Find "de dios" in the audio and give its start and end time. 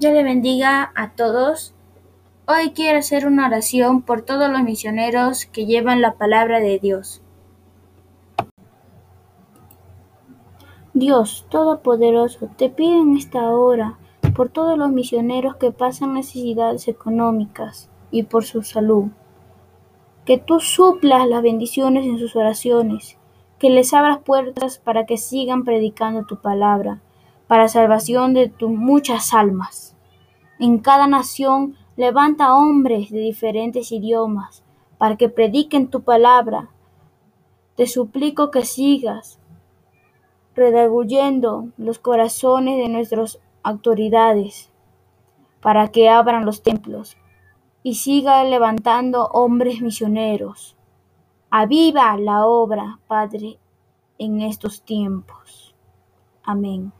6.60-7.20